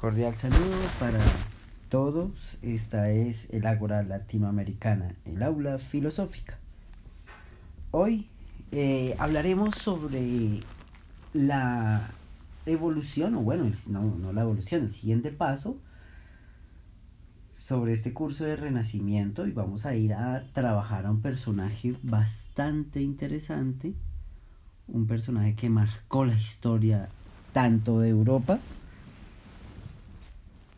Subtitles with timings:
[0.00, 1.20] Cordial saludo para
[1.90, 2.56] todos.
[2.62, 6.58] Esta es el Ágora Latinoamericana, el aula filosófica.
[7.90, 8.30] Hoy
[8.72, 10.60] eh, hablaremos sobre
[11.34, 12.08] la
[12.64, 15.76] evolución, o bueno, no, no la evolución, el siguiente paso
[17.52, 23.02] sobre este curso de renacimiento y vamos a ir a trabajar a un personaje bastante
[23.02, 23.92] interesante,
[24.88, 27.10] un personaje que marcó la historia
[27.52, 28.60] tanto de Europa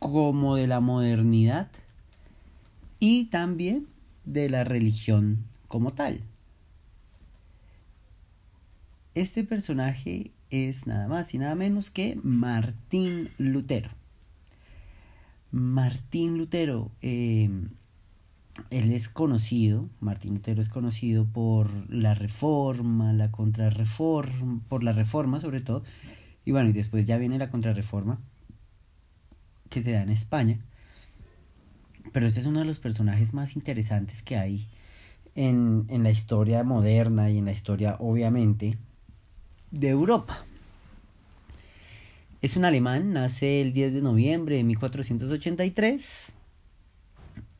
[0.02, 1.70] como de la modernidad
[2.98, 3.86] y también
[4.24, 6.22] de la religión como tal.
[9.14, 13.90] Este personaje es nada más y nada menos que Martín Lutero.
[15.52, 17.48] Martín Lutero, eh,
[18.70, 25.40] él es conocido, Martín Lutero es conocido por la reforma, la contrarreforma, por la reforma
[25.40, 25.84] sobre todo,
[26.44, 28.18] y bueno, y después ya viene la contrarreforma,
[29.72, 30.58] que se da en España.
[32.12, 34.68] Pero este es uno de los personajes más interesantes que hay
[35.34, 38.76] en, en la historia moderna y en la historia, obviamente,
[39.70, 40.44] de Europa.
[42.42, 46.34] Es un alemán, nace el 10 de noviembre de 1483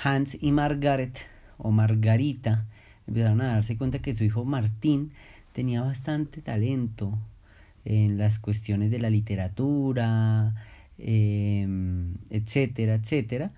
[0.00, 1.26] Hans y Margaret,
[1.58, 2.68] o Margarita,
[3.08, 5.10] empezaron a darse cuenta que su hijo Martín
[5.52, 7.18] tenía bastante talento
[7.84, 10.54] en las cuestiones de la literatura,
[10.98, 13.50] em, etcétera, etcétera.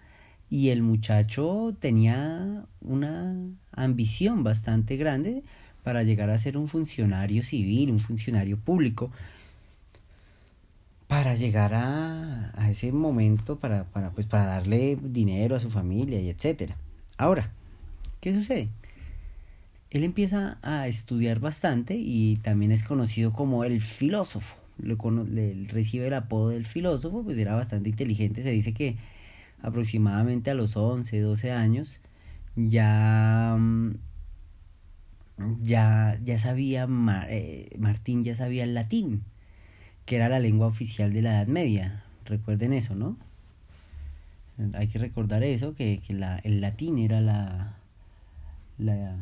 [0.48, 3.36] Y el muchacho tenía una
[3.72, 5.42] ambición bastante grande
[5.82, 9.10] para llegar a ser un funcionario civil, un funcionario público,
[11.08, 16.20] para llegar a, a ese momento, para, para, pues, para darle dinero a su familia
[16.20, 16.76] y etcétera.
[17.18, 17.50] Ahora,
[18.20, 18.68] ¿qué sucede?
[19.92, 24.56] Él empieza a estudiar bastante y también es conocido como el filósofo.
[24.78, 28.42] Le, recibe el apodo del filósofo, pues era bastante inteligente.
[28.42, 28.96] Se dice que
[29.60, 32.00] aproximadamente a los 11, 12 años
[32.56, 33.58] ya
[35.62, 36.86] ya, ya sabía,
[37.28, 39.24] eh, Martín ya sabía el latín,
[40.04, 42.04] que era la lengua oficial de la Edad Media.
[42.24, 43.16] Recuerden eso, ¿no?
[44.74, 47.76] Hay que recordar eso, que, que la, el latín era la,
[48.78, 49.16] la,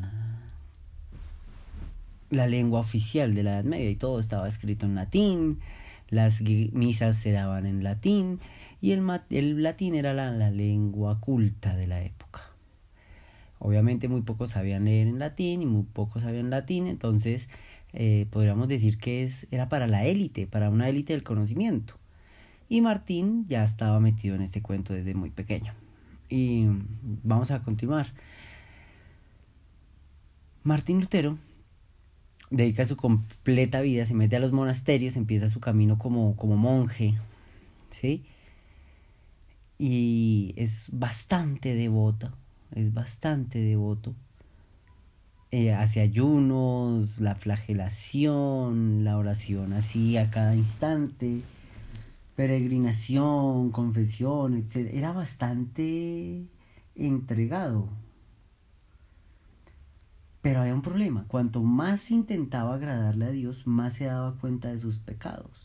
[2.29, 5.59] la lengua oficial de la Edad Media y todo estaba escrito en latín,
[6.09, 8.39] las misas se daban en latín
[8.81, 12.50] y el, el latín era la, la lengua culta de la época.
[13.63, 17.47] Obviamente muy pocos sabían leer en latín y muy pocos sabían latín, entonces
[17.93, 21.93] eh, podríamos decir que es, era para la élite, para una élite del conocimiento.
[22.69, 25.73] Y Martín ya estaba metido en este cuento desde muy pequeño.
[26.27, 26.65] Y
[27.23, 28.13] vamos a continuar.
[30.63, 31.37] Martín Lutero
[32.49, 37.13] dedica su completa vida, se mete a los monasterios, empieza su camino como, como monje,
[37.91, 38.23] ¿sí?
[39.77, 42.31] Y es bastante devoto,
[42.73, 44.15] es bastante devoto.
[45.51, 51.41] Eh, hacia ayunos, la flagelación, la oración así a cada instante,
[52.37, 54.89] peregrinación, confesión, etc.
[54.93, 56.45] Era bastante
[56.95, 57.89] entregado.
[60.41, 61.25] Pero había un problema.
[61.27, 65.60] Cuanto más intentaba agradarle a Dios, más se daba cuenta de sus pecados.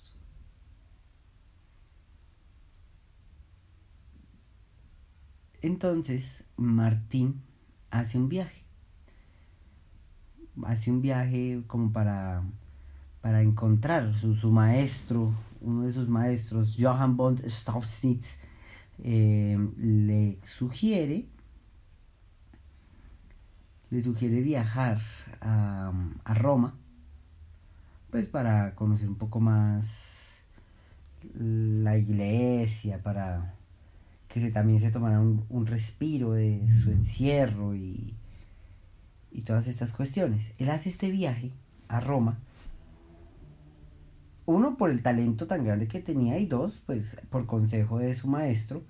[5.67, 7.43] Entonces Martín
[7.91, 8.63] hace un viaje.
[10.65, 12.45] Hace un viaje como para,
[13.21, 18.39] para encontrar su, su maestro, uno de sus maestros, Johann von Staupsnitz,
[19.03, 21.27] eh, le sugiere
[23.91, 25.01] le sugiere viajar
[25.41, 25.93] a,
[26.25, 26.75] a, Roma
[28.11, 30.33] pues para conocer un poco más
[31.35, 33.56] la iglesia para
[34.37, 38.15] que se, también se tomará un, respiro de su encierro y,
[39.33, 40.53] y todas estas cuestiones.
[40.59, 41.53] Él hace este viaje
[41.89, 42.39] a Roma
[44.45, 48.29] uno, por el talento tan grande que tenía y dos, pues por consejo de su
[48.29, 48.85] maestro,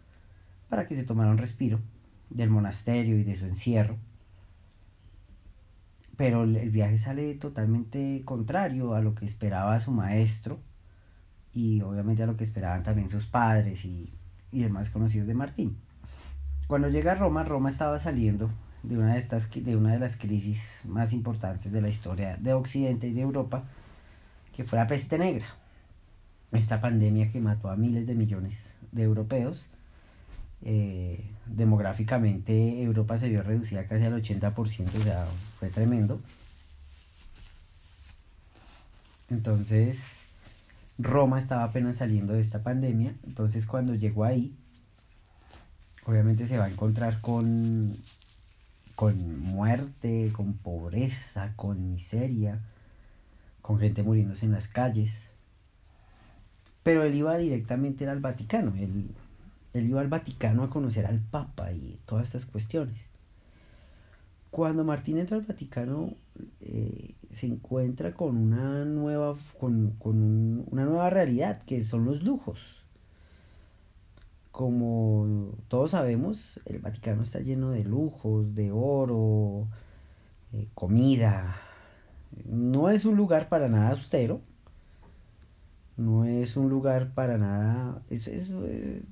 [0.68, 1.78] para que se tomara un respiro
[2.28, 3.96] del monasterio y de su encierro.
[6.16, 10.58] Pero el viaje sale totalmente contrario a lo que esperaba su maestro
[11.52, 14.12] y obviamente a lo que esperaban también sus padres y,
[14.52, 15.76] y demás conocidos de Martín.
[16.66, 18.50] Cuando llega a Roma, Roma estaba saliendo
[18.82, 22.52] de una de, estas, de una de las crisis más importantes de la historia de
[22.52, 23.64] Occidente y de Europa,
[24.54, 25.46] que fue la peste negra.
[26.52, 29.68] Esta pandemia que mató a miles de millones de europeos.
[30.62, 35.26] Eh, demográficamente Europa se vio reducida casi al 80%, o sea,
[35.58, 36.20] fue tremendo.
[39.28, 40.25] Entonces,
[40.98, 44.56] Roma estaba apenas saliendo de esta pandemia, entonces cuando llegó ahí,
[46.06, 47.98] obviamente se va a encontrar con,
[48.94, 52.60] con muerte, con pobreza, con miseria,
[53.60, 55.30] con gente muriéndose en las calles.
[56.82, 59.10] Pero él iba directamente al Vaticano, él,
[59.74, 62.96] él iba al Vaticano a conocer al Papa y todas estas cuestiones.
[64.50, 66.14] Cuando Martín entra al Vaticano,
[66.60, 72.82] eh, se encuentra con una nueva, con, con una nueva realidad, que son los lujos.
[74.50, 79.68] Como todos sabemos, el Vaticano está lleno de lujos, de oro,
[80.52, 81.56] eh, comida.
[82.46, 84.40] No es un lugar para nada austero,
[85.96, 88.50] no es un lugar para nada, es,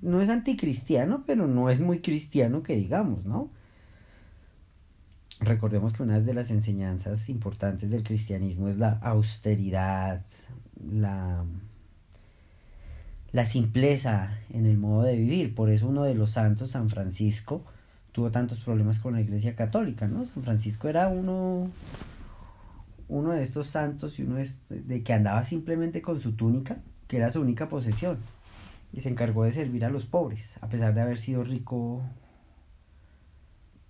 [0.02, 3.50] no es anticristiano, pero no es muy cristiano que digamos, ¿no?
[5.40, 10.22] Recordemos que una de las enseñanzas importantes del cristianismo es la austeridad,
[10.90, 11.44] la,
[13.32, 15.54] la simpleza en el modo de vivir.
[15.54, 17.64] Por eso uno de los santos, San Francisco,
[18.12, 20.24] tuvo tantos problemas con la iglesia católica, ¿no?
[20.24, 21.68] San Francisco era uno,
[23.08, 26.78] uno de estos santos y uno de, de que andaba simplemente con su túnica,
[27.08, 28.18] que era su única posesión,
[28.92, 32.02] y se encargó de servir a los pobres, a pesar de haber sido rico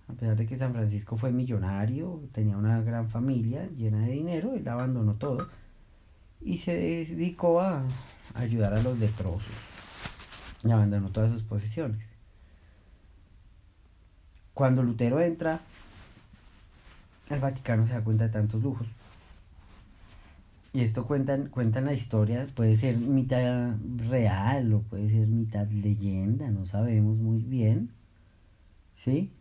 [0.07, 4.53] a pesar de que San Francisco fue millonario, tenía una gran familia llena de dinero,
[4.53, 5.47] él abandonó todo
[6.41, 7.83] y se dedicó a
[8.35, 9.53] ayudar a los leprosos
[10.63, 12.05] y abandonó todas sus posesiones.
[14.53, 15.59] Cuando Lutero entra
[17.29, 18.87] al Vaticano se da cuenta de tantos lujos.
[20.73, 23.75] Y esto cuentan, cuentan la historia, puede ser mitad
[24.09, 27.89] real o puede ser mitad leyenda, no sabemos muy bien.
[28.95, 29.31] ¿Sí?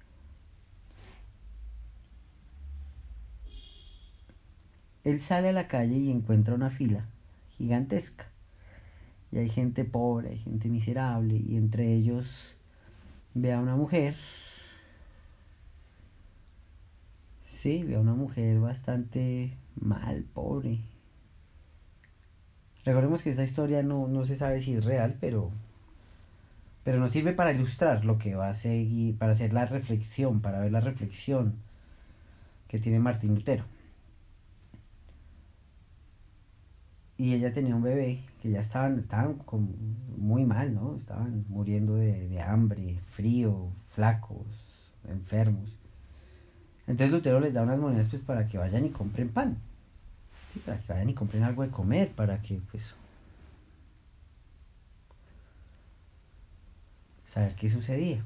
[5.04, 7.06] Él sale a la calle y encuentra una fila
[7.50, 8.26] gigantesca.
[9.30, 12.56] Y hay gente pobre, hay gente miserable, y entre ellos
[13.34, 14.16] ve a una mujer.
[17.48, 20.80] Sí, ve a una mujer bastante mal, pobre.
[22.84, 25.50] Recordemos que esta historia no, no se sabe si es real, pero,
[26.84, 30.60] pero nos sirve para ilustrar lo que va a seguir, para hacer la reflexión, para
[30.60, 31.54] ver la reflexión
[32.68, 33.64] que tiene Martín Lutero.
[37.16, 39.38] Y ella tenía un bebé que ya estaban, estaban
[40.16, 40.96] muy mal, ¿no?
[40.96, 44.46] Estaban muriendo de, hambre, frío, flacos,
[45.08, 45.70] enfermos.
[46.86, 49.58] Entonces Lutero les da unas monedas pues para que vayan y compren pan.
[50.52, 52.94] Sí, para que vayan y compren algo de comer, para que pues
[57.26, 58.24] saber qué sucedía.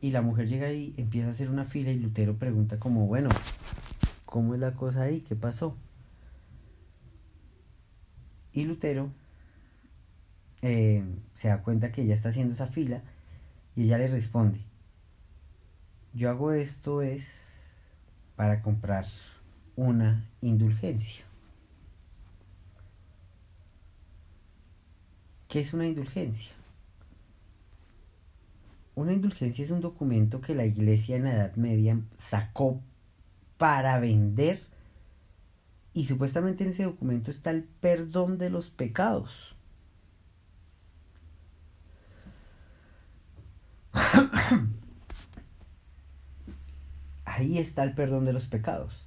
[0.00, 3.30] Y la mujer llega y empieza a hacer una fila y Lutero pregunta como, bueno,
[4.34, 5.20] ¿Cómo es la cosa ahí?
[5.20, 5.76] ¿Qué pasó?
[8.52, 9.12] Y Lutero
[10.60, 13.00] eh, se da cuenta que ella está haciendo esa fila
[13.76, 14.58] y ella le responde,
[16.14, 17.62] yo hago esto es
[18.34, 19.06] para comprar
[19.76, 21.24] una indulgencia.
[25.46, 26.50] ¿Qué es una indulgencia?
[28.96, 32.80] Una indulgencia es un documento que la iglesia en la Edad Media sacó
[33.56, 34.62] para vender.
[35.92, 39.54] Y supuestamente en ese documento está el perdón de los pecados.
[47.24, 49.06] Ahí está el perdón de los pecados.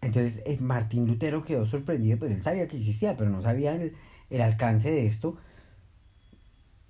[0.00, 4.40] Entonces eh, Martín Lutero quedó sorprendido, pues él sabía que existía, pero no sabía el,
[4.40, 5.36] alcance de esto.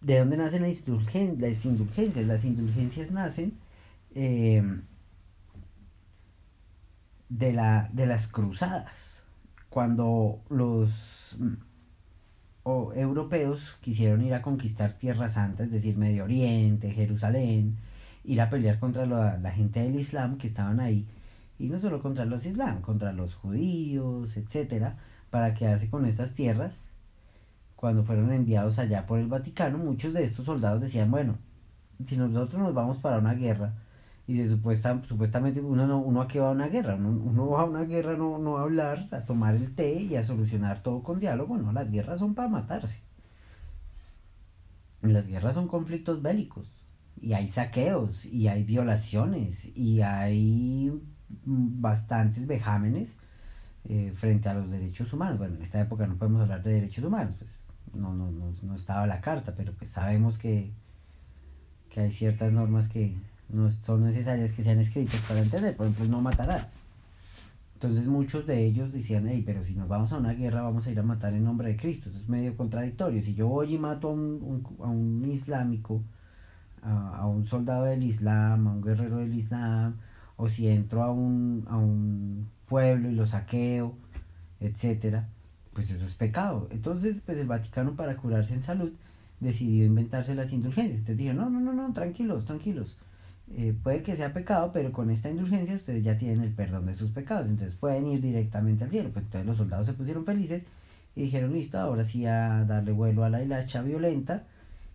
[0.00, 2.26] ¿De dónde nacen las, indulgencias?
[2.26, 3.58] Las indulgencias nacen
[4.14, 4.62] eh,
[7.28, 9.22] de, la, de las cruzadas,
[9.70, 11.54] cuando los mm,
[12.94, 17.76] europeos quisieron ir a conquistar Tierra Santa, es decir, Medio Oriente, Jerusalén,
[18.24, 21.06] ir a pelear contra la, gente del Islam que estaban ahí,
[21.58, 24.98] y no solo contra los islam, contra los judíos, etcétera,
[25.30, 26.90] para quedarse con estas tierras.
[27.76, 31.38] Cuando fueron enviados allá por el Vaticano, muchos de estos soldados decían, bueno,
[32.04, 33.74] si nosotros nos vamos para una guerra,
[34.28, 37.62] y de supuesta, supuestamente uno, no, uno a qué va a una guerra, uno, va
[37.62, 41.02] a una guerra no, no a hablar, a tomar el té y a solucionar todo
[41.02, 43.00] con diálogo, no, las guerras son para matarse.
[45.02, 46.66] Las guerras son conflictos bélicos,
[47.20, 50.92] y hay saqueos, y hay violaciones, y hay
[51.28, 53.16] bastantes vejámenes
[53.84, 55.38] eh, frente a los derechos humanos.
[55.38, 57.60] Bueno, en esta época no podemos hablar de derechos humanos, pues
[57.94, 60.72] no, no, no, no estaba la carta, pero pues sabemos que,
[61.90, 63.14] que hay ciertas normas que
[63.48, 66.86] no son necesarias que sean escritas para entender, por ejemplo, no matarás.
[67.74, 70.90] Entonces muchos de ellos decían, hey, pero si nos vamos a una guerra vamos a
[70.90, 72.08] ir a matar en nombre de Cristo.
[72.08, 73.22] Eso es medio contradictorio.
[73.22, 76.02] Si yo voy y mato a un, a un islámico,
[76.82, 79.96] a, a, un soldado del Islam, a un guerrero del Islam,
[80.36, 83.94] o si entro a un, a un pueblo y lo saqueo,
[84.60, 85.28] etcétera,
[85.72, 86.68] pues eso es pecado.
[86.70, 88.92] Entonces, pues el Vaticano para curarse en salud
[89.40, 91.00] decidió inventarse las indulgencias.
[91.00, 92.96] Entonces dijeron, no, no, no, no, tranquilos, tranquilos.
[93.54, 96.94] Eh, puede que sea pecado, pero con esta indulgencia ustedes ya tienen el perdón de
[96.94, 99.10] sus pecados, entonces pueden ir directamente al cielo.
[99.12, 100.66] Pues entonces los soldados se pusieron felices
[101.14, 104.44] y dijeron, listo, ahora sí a darle vuelo a la hilacha violenta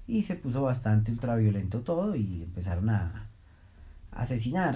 [0.07, 3.29] y se puso bastante ultraviolento todo y empezaron a
[4.11, 4.75] asesinar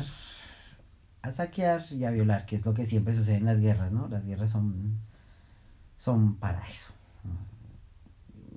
[1.26, 4.08] a saquear y a violar, que es lo que siempre sucede en las guerras, ¿no?
[4.08, 5.00] Las guerras son,
[5.98, 6.92] son para eso.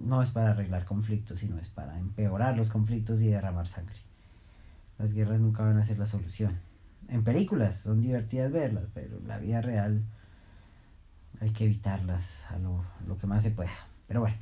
[0.04, 3.96] No es para arreglar conflictos, sino es para empeorar los conflictos y derramar sangre.
[4.98, 6.58] Las guerras nunca van a ser la solución.
[7.08, 10.02] En películas son divertidas verlas, pero en la vida real
[11.40, 13.70] hay que evitarlas a lo, lo que más se pueda.
[14.06, 14.36] Pero bueno.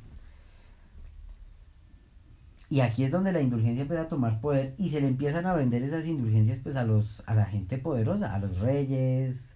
[2.69, 5.53] Y aquí es donde la indulgencia empieza a tomar poder y se le empiezan a
[5.53, 9.51] vender esas indulgencias pues a los a la gente poderosa, a los reyes,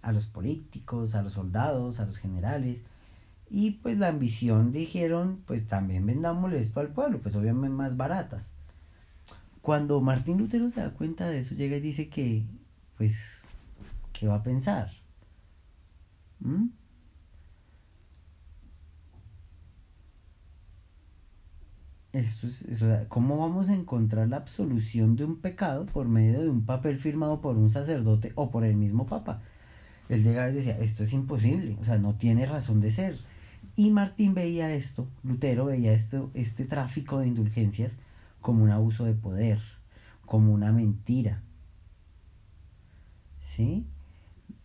[0.00, 2.84] a los políticos, a los soldados, a los generales.
[3.50, 8.55] Y pues la ambición dijeron, pues también vendámosle esto al pueblo, pues obviamente más baratas.
[9.66, 12.44] Cuando Martín Lutero se da cuenta de eso, llega y dice que,
[12.96, 13.42] pues,
[14.12, 14.92] ¿qué va a pensar?
[16.38, 16.66] ¿Mm?
[22.12, 22.64] Esto es,
[23.08, 27.40] ¿Cómo vamos a encontrar la absolución de un pecado por medio de un papel firmado
[27.40, 29.42] por un sacerdote o por el mismo papa?
[30.08, 33.18] Él llegaba y decía, esto es imposible, o sea, no tiene razón de ser.
[33.74, 37.96] Y Martín veía esto, Lutero veía esto, este tráfico de indulgencias
[38.46, 39.60] como un abuso de poder,
[40.24, 41.42] como una mentira.
[43.40, 43.88] ¿Sí?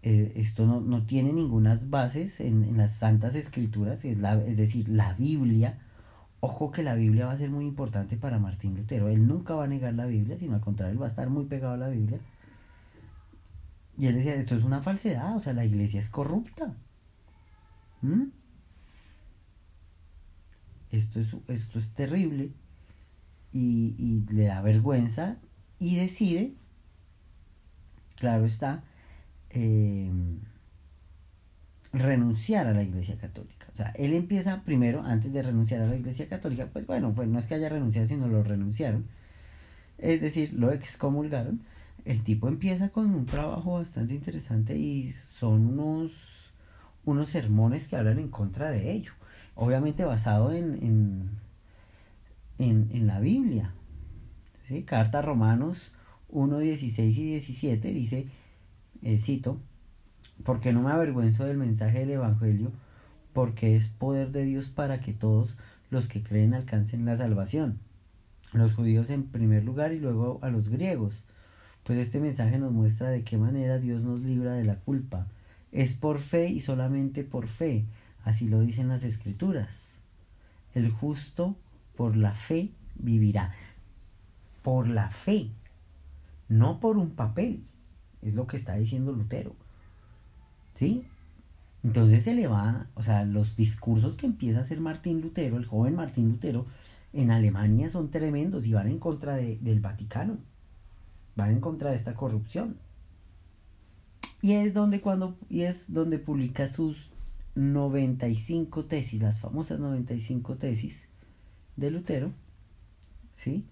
[0.04, 4.56] Eh, esto no, no, tiene ninguna bases en, en, las santas escrituras, es, la, es
[4.56, 5.80] decir, la Biblia
[6.42, 9.10] Ojo que la Biblia va a ser muy importante para Martín Lutero.
[9.10, 11.46] Él nunca va a negar la Biblia, sino al contrario, él va a estar muy
[11.46, 12.20] pegado a la Biblia.
[13.98, 16.76] Y él decía, esto es una falsedad, o sea, la iglesia es corrupta.
[18.02, 18.26] ¿Mm?
[20.92, 22.52] Esto, es, esto es terrible
[23.54, 25.38] y, le da vergüenza
[25.80, 26.54] y decide,
[28.16, 28.84] claro está,
[29.50, 30.12] eh,
[31.94, 33.68] renunciar a la iglesia católica.
[33.74, 37.28] O sea, él empieza primero, antes de renunciar a la iglesia católica, pues bueno, pues
[37.28, 39.06] no es que haya renunciado, sino lo renunciaron.
[39.98, 41.62] Es decir, lo excomulgaron.
[42.06, 46.52] El tipo empieza con un trabajo bastante interesante y son unos,
[47.06, 49.12] unos sermones que hablan en contra de ello.
[49.56, 51.30] Obviamente basado en,
[52.64, 53.74] en, la Biblia.
[54.68, 54.84] ¿sí?
[54.84, 55.92] Carta Romanos
[56.30, 58.28] 1, 16 y 17 dice,
[59.02, 59.60] eh, cito,
[60.44, 62.72] porque no me avergüenzo del mensaje del Evangelio,
[63.34, 65.58] porque es poder de Dios para que todos
[65.90, 67.80] los que creen alcancen la salvación.
[68.54, 71.26] Los judíos en primer lugar y luego a los griegos.
[71.84, 75.28] Pues este mensaje nos muestra de qué manera Dios nos libra de la culpa.
[75.72, 77.86] Es por fe y solamente por fe.
[78.24, 79.94] Así lo dicen las escrituras.
[80.74, 81.56] El justo
[82.02, 83.54] por la fe vivirá.
[84.64, 85.52] Por la fe,
[86.50, 87.64] no por un papel.
[88.24, 89.56] Es lo que está diciendo Lutero.
[90.74, 91.06] ¿Sí?
[91.84, 95.68] Entonces se le va, o sea, los discursos que empieza a hacer Martín Lutero, el
[95.68, 96.66] joven Martín Lutero,
[97.14, 100.40] en Alemania son tremendos y van en contra de, del Vaticano,
[101.36, 102.78] van en contra de esta corrupción.
[104.42, 107.12] Y es donde cuando y es donde publica sus
[107.54, 111.11] 95 tesis, las famosas 95 tesis
[111.82, 112.32] de Lutero,
[113.36, 113.66] ¿sí?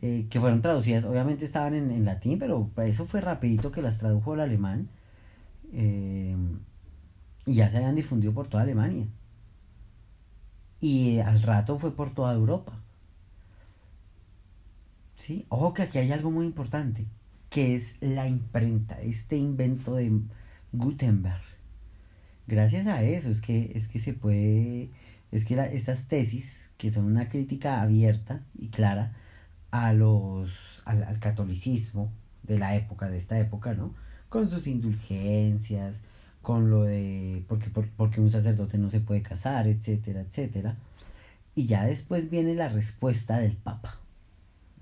[0.00, 4.32] Eh, que fueron traducidas, obviamente estaban en, latín, pero eso fue rapidito que las tradujo
[4.32, 4.88] al alemán
[5.72, 6.36] eh,
[7.46, 9.06] y ya se habían difundido por toda Alemania.
[10.80, 12.72] Y al rato fue por toda Europa.
[15.16, 15.46] ¿Sí?
[15.48, 17.06] Ojo que aquí hay algo muy importante.
[17.50, 20.12] que es la imprenta, este invento de
[20.72, 21.42] Gutenberg.
[22.46, 24.90] Gracias a eso es que, es que se puede,
[25.32, 29.12] es que estas tesis, que son una crítica abierta y clara
[29.70, 32.10] a los, al, catolicismo
[32.44, 33.94] de la época, de esta época, ¿no?
[34.30, 36.02] Con sus indulgencias,
[36.40, 40.76] con lo de porque, porque un sacerdote no se puede casar, etcétera, etcétera.
[41.54, 43.98] Y ya después viene la respuesta del Papa.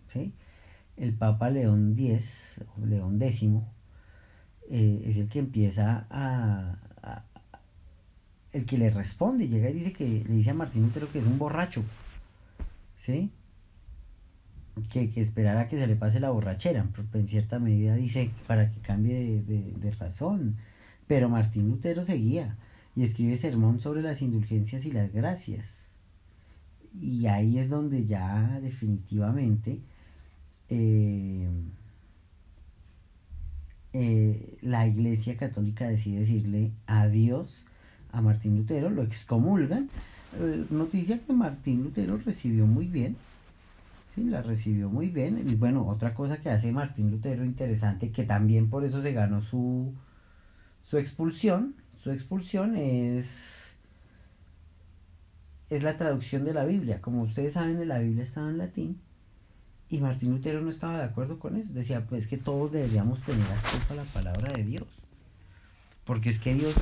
[0.09, 0.35] ¿sí?
[0.97, 3.51] El Papa León X, León X,
[4.71, 6.77] eh, es el que empieza a,
[8.57, 11.27] el que le responde, llega y dice que le dice a Martín Lutero que es
[11.27, 11.85] un borracho,
[12.99, 13.31] ¿sí?
[14.91, 18.81] Que, que esperara que se le pase la borrachera, en cierta medida dice para que
[18.81, 20.57] cambie de, razón.
[21.07, 22.57] Pero Martín Lutero seguía
[22.95, 25.87] y escribe sermón sobre las indulgencias y las gracias.
[27.01, 29.81] Y ahí es donde ya definitivamente
[30.71, 31.49] eh,
[33.93, 37.67] eh, la Iglesia Católica decide decirle adiós
[38.17, 39.91] a Martín Lutero, lo excomulgan.
[40.41, 43.17] Eh, noticia que Martín Lutero recibió muy bien.
[44.15, 45.45] Sí, la recibió muy bien.
[45.47, 49.43] Y bueno, otra cosa que hace Martín Lutero interesante, que también por eso se ganó
[49.43, 49.93] su,
[50.83, 51.75] su expulsión.
[52.03, 53.77] Su expulsión es,
[55.69, 57.03] es la traducción de la Biblia.
[57.03, 59.01] Como ustedes saben, la Biblia estaba en latín.
[59.91, 61.71] Y Martín Lutero no estaba de acuerdo con eso.
[61.73, 64.89] Decía, pues que todos deberíamos tener acceso a la palabra de Dios.
[66.05, 66.77] Porque es que Dios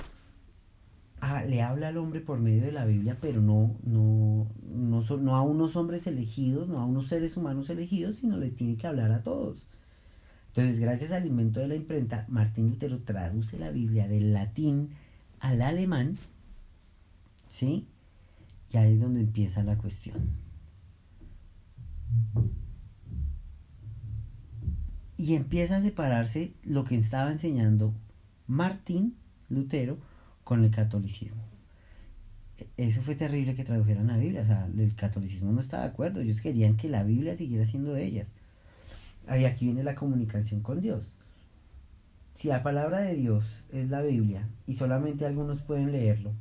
[1.46, 5.42] le habla al hombre por medio de la Biblia, pero no, no, no, no a
[5.42, 9.22] unos hombres elegidos, no a unos seres humanos elegidos, sino le tiene que hablar a
[9.22, 9.66] todos.
[10.48, 14.90] Entonces, gracias al invento de la imprenta, Martín Lutero traduce la Biblia del latín
[15.40, 16.16] al alemán,
[17.48, 17.86] ¿sí?
[18.72, 20.16] Y ahí es donde empieza la cuestión.
[25.16, 27.92] Y empieza a separarse lo que estaba enseñando
[28.46, 29.16] Martín
[29.48, 29.98] Lutero
[30.44, 31.42] con el catolicismo.
[32.76, 36.20] Eso fue terrible que tradujeran la Biblia, o sea, el catolicismo no estaba de acuerdo,
[36.20, 38.32] ellos querían que la Biblia siguiera siendo de ellas.
[39.28, 41.16] Y aquí viene la comunicación con Dios.
[42.34, 46.32] Si la palabra de Dios es la Biblia y solamente algunos pueden leerlo,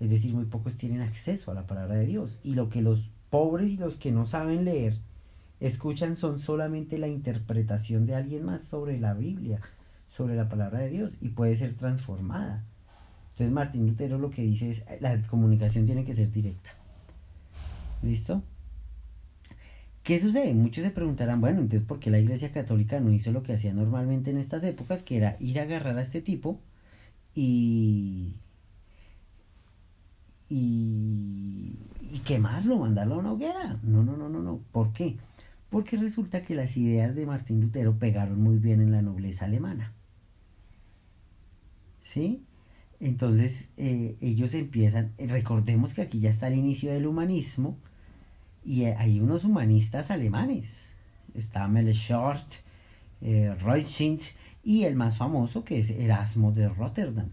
[0.00, 2.40] es decir, muy pocos tienen acceso a la palabra de Dios.
[2.42, 4.98] Y lo que los pobres y los que no saben leer
[5.60, 9.60] escuchan son solamente la interpretación de alguien más sobre la Biblia,
[10.08, 12.64] sobre la palabra de Dios y puede ser transformada.
[13.32, 16.70] Entonces Martín Lutero lo que dice es la comunicación tiene que ser directa.
[18.02, 18.42] ¿Listo?
[20.02, 20.54] ¿Qué sucede?
[20.54, 23.74] Muchos se preguntarán, bueno, entonces ¿por qué la Iglesia Católica no hizo lo que hacía
[23.74, 26.58] normalmente en estas épocas, que era ir a agarrar a este tipo
[27.34, 28.34] y
[30.50, 31.76] y,
[32.10, 33.78] y quemarlo, mandarlo a una hoguera?
[33.82, 34.60] No, no, no, no, no.
[34.72, 35.16] ¿Por qué?
[35.70, 39.92] Porque resulta que las ideas de Martín Lutero pegaron muy bien en la nobleza alemana.
[42.02, 42.44] ¿Sí?
[42.98, 47.78] Entonces eh, ellos empiezan, recordemos que aquí ya está el inicio del humanismo
[48.64, 50.90] y hay unos humanistas alemanes.
[51.34, 52.44] Está Melchort,
[53.20, 53.54] eh,
[54.62, 57.28] y el más famoso que es Erasmo de Rotterdam.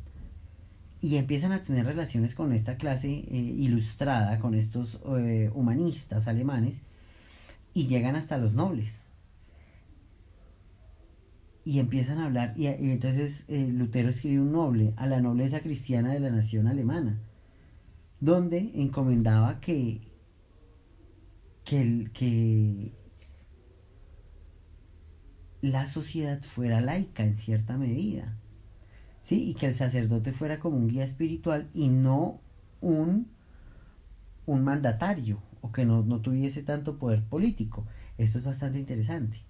[1.02, 6.82] Y empiezan a tener relaciones con esta clase eh, ilustrada, con estos eh, humanistas alemanes,
[7.78, 9.06] y llegan hasta los nobles.
[11.64, 16.12] Y empiezan a hablar, y, entonces eh, Lutero escribe un noble a la nobleza cristiana
[16.12, 17.20] de la nación alemana,
[18.20, 20.02] donde encomendaba que,
[21.66, 22.94] que, que
[25.62, 28.40] la sociedad fuera laica en cierta medida,
[29.22, 29.50] ¿sí?
[29.50, 32.42] y que el sacerdote fuera como un guía espiritual y no
[32.82, 33.28] un,
[34.48, 37.86] un mandatario que no, tuviese tanto poder político.
[38.18, 39.42] Esto es bastante interesante.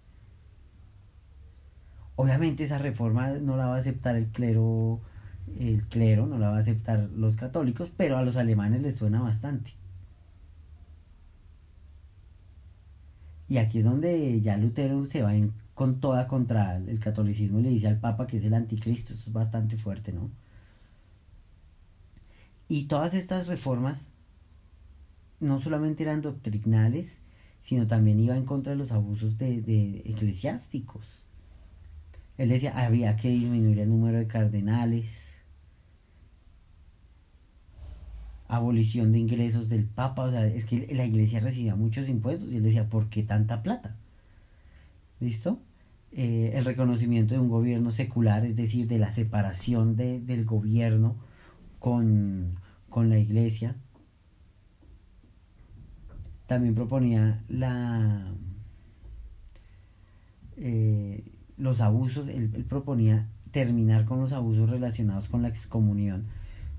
[2.16, 5.02] Obviamente esa reforma no la va a aceptar el clero,
[5.60, 9.22] el clero no la va a aceptar los católicos, pero a los alemanes les suena
[9.22, 9.74] bastante.
[13.50, 15.34] Y aquí es donde ya Lutero se va
[15.74, 19.14] con toda contra el catolicismo y le dice al Papa que es el anticristo.
[19.14, 20.30] Esto es bastante fuerte, ¿no?
[22.68, 24.12] Y todas estas reformas
[25.40, 27.20] no solamente eran doctrinales,
[27.60, 31.06] sino también iba en contra de los abusos de, eclesiásticos.
[32.38, 35.42] Él decía, había que disminuir el número de cardenales,
[38.48, 42.58] abolición de ingresos del Papa, o sea, es que la iglesia recibía muchos impuestos y
[42.58, 43.96] él decía, ¿por qué tanta plata?
[45.20, 45.60] ¿Listo?
[46.14, 51.16] Eh, el reconocimiento de un gobierno secular, es decir, de la separación del gobierno
[51.80, 52.56] con,
[52.90, 53.76] con la iglesia,
[56.48, 58.34] también proponía la
[60.58, 61.24] eh,
[61.58, 66.26] los abusos, él, proponía terminar con los abusos relacionados con la excomunión,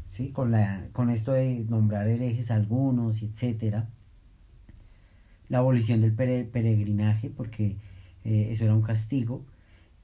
[0.07, 0.31] ¿sí?
[0.31, 3.89] con, la, con esto de nombrar herejes algunos, etcétera.
[5.49, 7.77] La abolición del peregrinaje, porque
[8.25, 9.45] eh, eso era un castigo.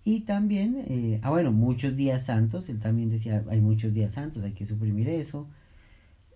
[0.05, 4.42] Y también, eh, ah bueno, muchos días santos, él también decía, hay muchos días santos,
[4.42, 5.48] hay que suprimir eso.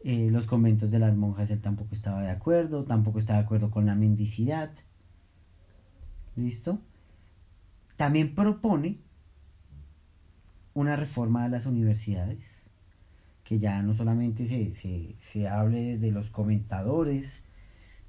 [0.05, 3.71] Eh, los conventos de las monjas él tampoco estaba de acuerdo, tampoco estaba de acuerdo
[3.71, 4.71] con la mendicidad.
[6.37, 6.81] ¿Listo?
[7.97, 9.01] También propone
[10.75, 12.63] una reforma de las universidades,
[13.43, 14.71] que ya no solamente se,
[15.19, 17.43] se, hable desde los comentadores,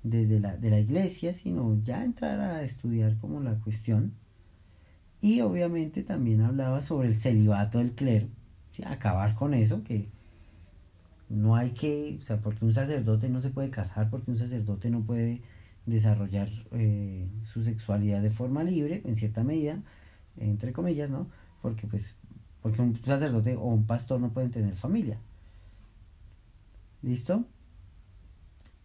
[0.03, 4.13] desde la, de la iglesia, sino ya entrar a estudiar como la cuestión.
[5.21, 8.27] Y obviamente también hablaba sobre el celibato del clero,
[8.85, 10.07] acabar con eso, que
[11.29, 14.89] no hay que, o sea, porque un sacerdote no se puede casar, porque un sacerdote
[14.89, 15.41] no puede
[15.85, 19.81] desarrollar eh, su sexualidad de forma libre, en cierta medida,
[20.37, 21.27] entre comillas, ¿no?
[21.61, 22.15] Porque pues,
[22.61, 25.19] porque un sacerdote o un pastor no pueden tener familia.
[27.01, 27.45] ¿Listo?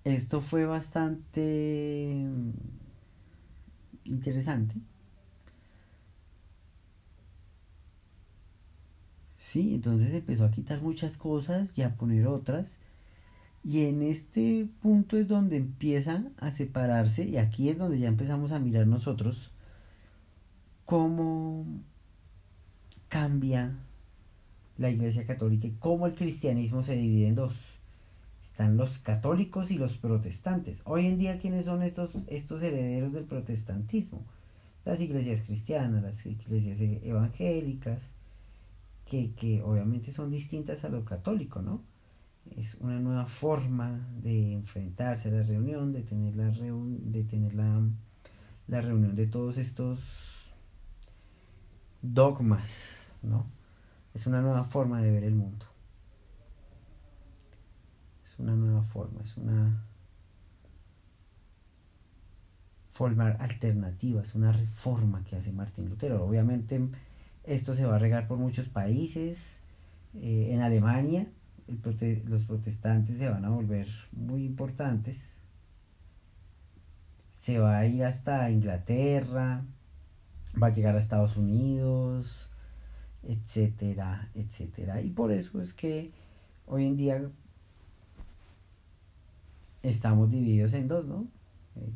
[0.04, 2.26] Esto fue bastante
[4.04, 4.76] interesante.
[9.44, 12.78] Sí, entonces empezó a quitar muchas cosas y a poner otras.
[13.62, 18.52] Y en este punto es donde empieza a separarse, y aquí es donde ya empezamos
[18.52, 19.50] a mirar nosotros
[20.86, 21.66] cómo
[23.10, 23.76] cambia
[24.78, 27.54] la Iglesia Católica y cómo el cristianismo se divide en dos.
[28.42, 30.80] Están los católicos y los protestantes.
[30.86, 34.24] Hoy en día, ¿quiénes son estos, estos herederos del protestantismo?
[34.86, 38.13] Las iglesias cristianas, las iglesias evangélicas,
[39.06, 41.82] que, que obviamente son distintas a lo católico, ¿no?
[42.56, 47.80] es una nueva forma de enfrentarse a la reunión, de tener la, de tener la,
[48.68, 50.00] la reunión de todos estos
[52.02, 53.46] dogmas, ¿no?
[54.12, 55.66] Es una nueva forma de ver el mundo.
[58.24, 59.82] Es una nueva forma, es una
[62.92, 66.24] forma alternativa, es una reforma que hace Martín Lutero.
[66.24, 66.80] Obviamente
[67.46, 69.60] esto se va a regar por muchos países.
[70.14, 71.26] Eh, en Alemania
[72.26, 75.36] los protestantes se van a volver muy importantes.
[77.32, 79.62] Se va a ir hasta Inglaterra,
[80.60, 82.50] va a llegar a Estados Unidos,
[83.22, 85.00] etcétera, etcétera.
[85.00, 86.12] Y por eso es que
[86.66, 87.22] hoy en día
[89.82, 91.26] estamos divididos en dos, ¿no?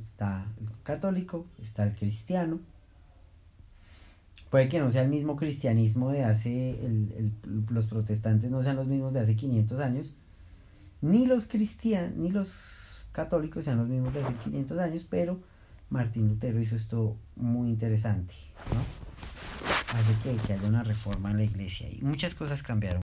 [0.03, 2.61] Está el católico, está el cristiano
[4.51, 7.33] Puede que no sea el mismo cristianismo de hace, el,
[7.71, 10.15] los protestantes no sean los mismos de hace 500 años,
[11.03, 12.49] ni los cristianos, ni los
[13.13, 15.39] católicos sean los mismos de hace 500 años, pero
[15.91, 18.35] Martín Lutero hizo esto muy interesante,
[18.73, 18.81] ¿no?
[19.99, 23.03] Hace que haya una reforma en la iglesia y muchas cosas cambiaron.